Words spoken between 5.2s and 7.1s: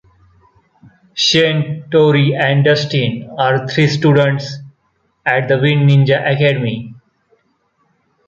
at the Wind Ninja Academy.